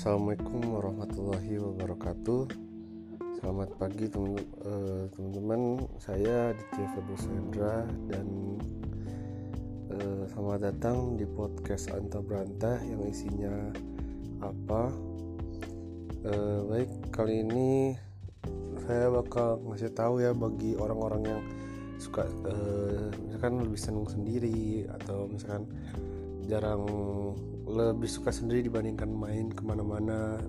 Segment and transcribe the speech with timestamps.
[0.00, 2.48] Assalamualaikum warahmatullahi wabarakatuh.
[3.36, 8.56] Selamat pagi eh, teman-teman Saya Aditya Februs Hendra Dan
[9.92, 13.52] uh, selamat datang di podcast Anta Berantah Yang isinya
[14.40, 14.88] apa?
[16.24, 17.92] Uh, Baik kali ini
[18.88, 21.42] Saya bakal ngasih tahu ya Bagi orang-orang yang
[22.00, 25.68] suka uh, Misalkan lebih senang sendiri Atau misalkan
[26.48, 26.88] jarang
[27.70, 30.42] lebih suka sendiri dibandingkan main ke mana-mana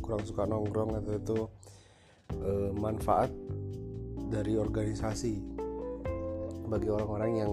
[0.00, 1.38] kurang suka nongkrong atau itu
[2.32, 3.30] e, manfaat
[4.30, 5.34] dari organisasi.
[6.66, 7.52] Bagi orang-orang yang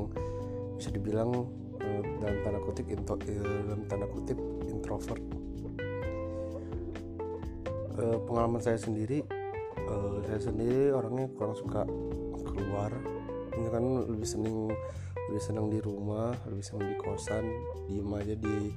[0.78, 1.50] bisa dibilang
[1.82, 1.88] e,
[2.22, 4.38] dalam tanda kutip into, e, dalam tanda kutip
[4.70, 5.24] introvert.
[7.94, 9.26] E, pengalaman saya sendiri
[9.78, 9.96] e,
[10.30, 11.84] saya sendiri orangnya kurang suka
[12.54, 12.94] keluar.
[13.54, 14.74] Ini kan lebih seneng
[15.34, 17.42] lebih senang di rumah lebih senang di kosan.
[17.90, 18.70] Diem aja di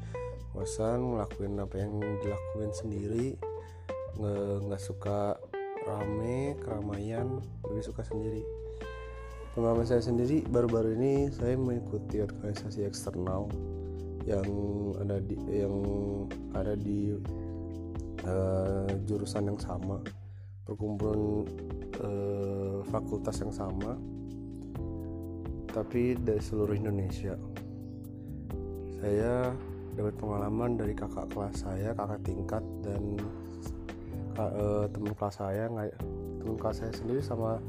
[0.57, 3.37] kosan ngelakuin apa yang dilakuin sendiri.
[4.65, 5.37] Nggak suka
[5.85, 8.41] rame keramaian lebih suka sendiri.
[9.53, 13.53] Pengalaman saya sendiri baru-baru ini saya mengikuti organisasi eksternal
[14.25, 14.49] yang
[14.97, 15.77] ada di yang
[16.57, 17.21] ada di
[18.25, 20.01] uh, jurusan yang sama.
[20.65, 21.45] Perkumpulan
[22.01, 24.01] uh, fakultas yang sama
[25.77, 27.37] tapi dari seluruh Indonesia.
[28.97, 29.53] Saya
[29.93, 33.21] dapat pengalaman dari kakak kelas saya kakak tingkat dan
[34.41, 35.69] uh, teman kelas saya
[36.41, 37.61] teman kelas saya sendiri sama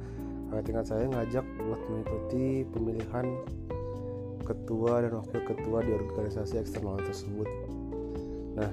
[0.47, 3.27] kakak tingkat saya ngajak buat mengikuti pemilihan
[4.47, 7.47] ketua dan wakil ketua di organisasi eksternal tersebut.
[8.55, 8.71] Nah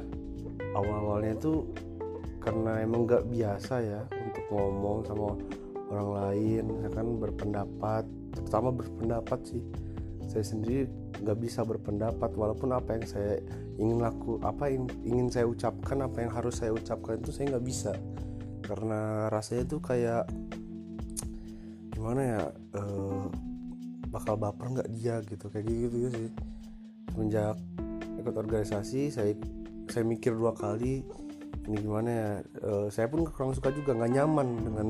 [0.79, 1.67] awal-awalnya itu
[2.39, 5.35] karena emang gak biasa ya untuk ngomong sama
[5.91, 9.63] orang lain misalkan berpendapat terutama berpendapat sih.
[10.29, 10.91] Saya sendiri
[11.23, 13.39] nggak bisa berpendapat walaupun apa yang saya
[13.79, 17.67] ingin laku apa yang ingin saya ucapkan apa yang harus saya ucapkan itu saya nggak
[17.67, 17.93] bisa.
[18.65, 20.25] Karena rasanya itu kayak
[21.95, 22.43] gimana ya
[22.81, 23.31] uh,
[24.11, 26.31] bakal baper nggak dia gitu kayak gitu, gitu sih.
[27.15, 27.57] Semenjak
[28.19, 29.33] ikut organisasi saya
[29.89, 31.05] saya mikir dua kali
[31.69, 32.31] ini gimana ya
[32.65, 34.87] uh, saya pun kurang suka juga nggak nyaman dengan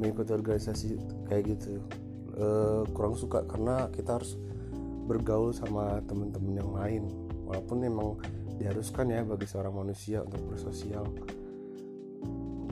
[0.00, 0.88] mengikuti organisasi
[1.28, 1.80] kayak gitu
[2.40, 4.36] uh, kurang suka karena kita harus
[5.06, 7.02] bergaul sama teman-teman yang lain.
[7.46, 8.08] Walaupun memang
[8.58, 11.06] diharuskan ya bagi seorang manusia untuk bersosial.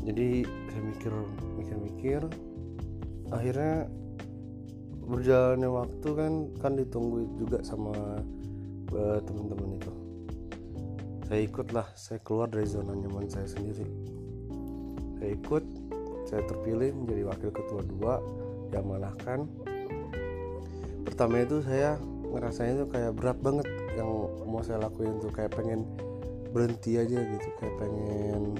[0.04, 1.12] Jadi saya mikir
[1.56, 2.20] mikir-mikir
[3.32, 3.88] akhirnya
[5.04, 8.20] berjalannya waktu kan kan ditunggu juga sama
[8.92, 9.92] uh, teman-teman itu.
[11.24, 13.88] Saya ikut lah saya keluar dari zona nyaman saya sendiri.
[15.20, 15.64] Saya ikut
[16.28, 18.14] saya terpilih menjadi wakil ketua dua
[18.74, 19.46] diamanahkan
[21.06, 21.94] pertama itu saya
[22.34, 24.10] ngerasanya tuh kayak berat banget yang
[24.50, 25.86] mau saya lakuin tuh kayak pengen
[26.50, 28.58] berhenti aja gitu kayak pengen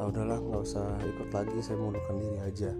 [0.00, 2.72] ah udahlah nggak usah ikut lagi saya mundurkan diri aja.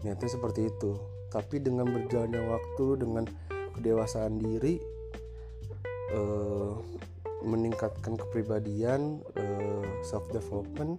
[0.00, 0.96] Niatnya seperti itu.
[1.28, 3.28] Tapi dengan berjalannya waktu dengan
[3.76, 4.80] kedewasaan diri
[6.16, 6.72] eh,
[7.44, 10.96] meningkatkan kepribadian eh, self development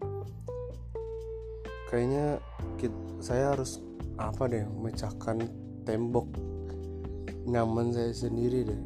[1.89, 2.38] kayaknya
[2.78, 3.81] kita, saya harus
[4.16, 5.44] apa deh memecahkan
[5.84, 6.28] tembok
[7.46, 8.81] nyaman saya sendiri deh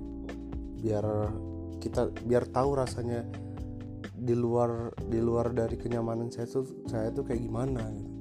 [0.79, 1.05] biar
[1.79, 3.23] kita biar tahu rasanya
[4.19, 8.11] di luar di luar dari kenyamanan saya tuh saya tuh kayak gimana gitu.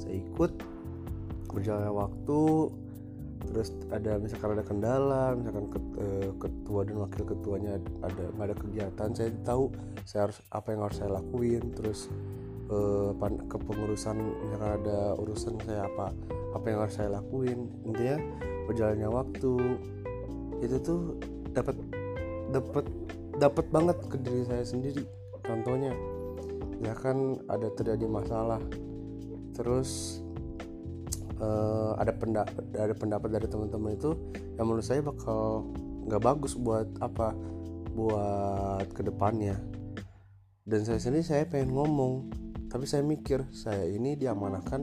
[0.00, 0.52] saya ikut
[1.52, 2.42] berjalannya waktu
[3.52, 5.68] terus ada misalkan ada kendala misalkan
[6.00, 9.64] eh, ketua dan wakil ketuanya ada nggak ada kegiatan saya tahu
[10.08, 12.08] saya harus apa yang harus saya lakuin terus
[12.72, 16.08] eh, kepengurusan misalkan ada urusan saya apa
[16.56, 17.68] apa yang harus saya lakuin.
[17.84, 18.16] Intinya
[18.68, 19.52] berjalannya waktu
[20.62, 21.00] itu tuh
[21.52, 21.76] dapat
[22.52, 22.84] dapat
[23.36, 25.04] dapat banget ke diri saya sendiri.
[25.42, 25.92] Contohnya
[26.82, 28.58] ya kan ada terjadi masalah
[29.52, 30.22] terus
[31.38, 34.16] uh, ada pendapat ada pendapat dari teman-teman itu
[34.56, 35.68] yang menurut saya bakal
[36.08, 37.36] nggak bagus buat apa
[37.92, 39.60] buat ke depannya.
[40.62, 42.30] Dan saya sendiri saya pengen ngomong
[42.72, 44.80] tapi saya mikir saya ini diamanahkan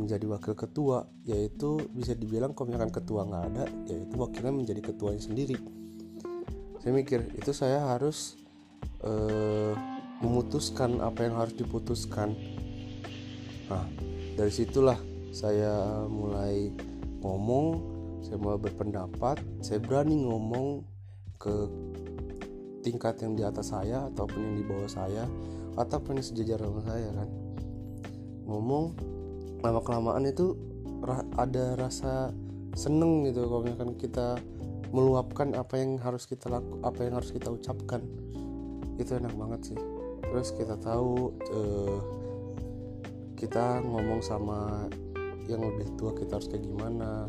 [0.00, 5.20] menjadi wakil ketua yaitu bisa dibilang kalau misalkan ketua nggak ada yaitu wakilnya menjadi ketuanya
[5.20, 5.60] sendiri.
[6.80, 8.40] Saya mikir itu saya harus
[9.04, 9.76] uh,
[10.24, 12.32] memutuskan apa yang harus diputuskan.
[13.68, 13.84] Nah
[14.40, 14.96] dari situlah
[15.28, 16.72] saya mulai
[17.20, 17.66] ngomong
[18.24, 20.80] saya mulai berpendapat saya berani ngomong
[21.36, 21.68] ke
[22.80, 25.28] tingkat yang di atas saya ataupun yang di bawah saya
[25.74, 27.28] ataupun sejajar dengan saya kan?
[28.44, 28.84] Ngomong
[29.64, 30.54] lama kelamaan itu
[31.36, 32.32] ada rasa
[32.74, 34.36] seneng gitu kalau misalkan kita
[34.94, 38.02] meluapkan apa yang harus kita laku apa yang harus kita ucapkan.
[39.00, 39.78] Itu enak banget sih.
[40.22, 41.98] Terus kita tahu uh,
[43.34, 44.86] kita ngomong sama
[45.50, 47.26] yang lebih tua kita harus kayak gimana.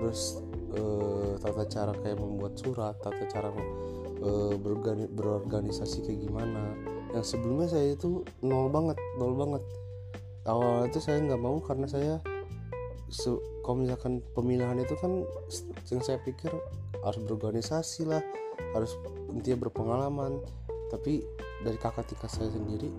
[0.00, 0.40] Terus
[0.74, 3.48] uh, tata cara kayak membuat surat tata cara
[4.24, 4.54] uh,
[5.12, 9.62] berorganisasi kayak gimana yang sebelumnya saya itu nol banget nol banget.
[10.44, 12.18] Awal itu saya nggak mau karena saya
[13.62, 15.22] kalau misalkan pemilihan itu kan
[15.86, 16.50] yang saya pikir
[17.06, 18.18] harus berorganisasi lah
[18.74, 18.98] harus
[19.30, 20.42] intinya berpengalaman.
[20.90, 21.22] Tapi
[21.62, 22.90] dari kakak tingkat saya sendiri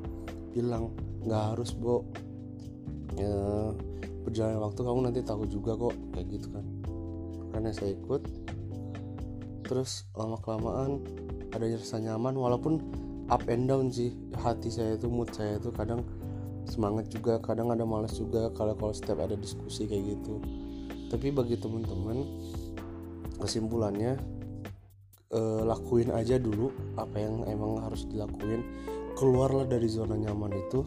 [0.56, 0.96] bilang
[1.28, 2.08] nggak harus bo.
[3.20, 3.72] Ya,
[4.24, 6.66] berjalan waktu kamu nanti tahu juga kok kayak gitu kan.
[7.52, 8.22] Karena saya ikut.
[9.66, 11.04] Terus lama kelamaan
[11.52, 14.14] ada rasa nyaman walaupun up and down sih.
[14.38, 16.06] Hati saya itu mood saya itu kadang
[16.66, 20.42] semangat juga kadang ada malas juga kalau kalau setiap ada diskusi kayak gitu.
[21.10, 22.26] Tapi bagi teman-teman
[23.38, 24.18] kesimpulannya
[25.34, 28.62] eh, lakuin aja dulu apa yang emang harus dilakuin.
[29.16, 30.84] Keluarlah dari zona nyaman itu.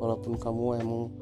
[0.00, 1.12] Walaupun kamu emang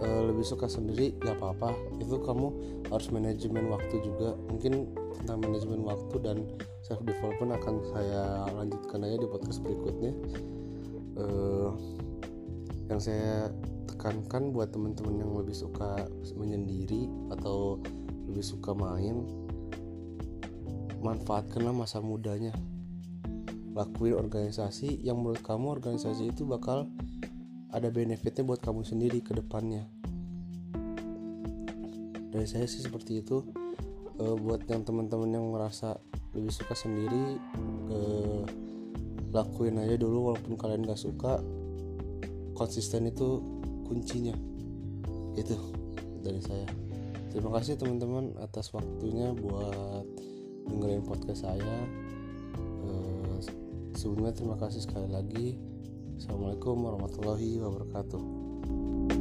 [0.00, 1.76] uh, lebih suka sendiri gak apa-apa.
[2.00, 2.46] Itu kamu
[2.88, 4.34] harus manajemen waktu juga.
[4.48, 4.90] Mungkin
[5.20, 6.36] tentang manajemen waktu dan
[6.80, 8.48] self development akan saya
[8.90, 10.12] lanjutkan aja di podcast berikutnya.
[11.14, 11.70] Uh,
[12.90, 13.54] yang saya
[13.86, 17.78] tekankan buat teman-teman yang lebih suka menyendiri atau
[18.26, 19.22] lebih suka main
[20.98, 22.50] manfaatkanlah masa mudanya.
[23.78, 26.90] Lakuin organisasi yang menurut kamu organisasi itu bakal
[27.70, 29.86] ada benefitnya buat kamu sendiri ke depannya.
[32.34, 33.46] Dari saya sih seperti itu.
[34.18, 35.94] E, buat yang teman-teman yang merasa
[36.34, 37.38] lebih suka sendiri
[37.86, 37.98] e,
[39.30, 41.38] lakuin aja dulu walaupun kalian gak suka.
[42.54, 43.40] Konsisten itu
[43.86, 44.34] kuncinya.
[45.38, 45.56] Itu
[46.20, 46.68] dari saya.
[47.30, 50.04] Terima kasih teman-teman atas waktunya buat
[50.66, 51.76] dengerin podcast saya.
[52.84, 52.90] E,
[53.94, 55.56] sebelumnya terima kasih sekali lagi.
[56.18, 59.19] Assalamualaikum warahmatullahi wabarakatuh